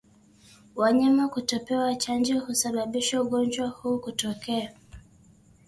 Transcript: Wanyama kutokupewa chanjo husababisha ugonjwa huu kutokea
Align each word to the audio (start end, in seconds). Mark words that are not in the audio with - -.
Wanyama 0.75 1.27
kutokupewa 1.27 1.95
chanjo 1.95 2.39
husababisha 2.39 3.21
ugonjwa 3.21 3.67
huu 3.67 3.99
kutokea 3.99 4.73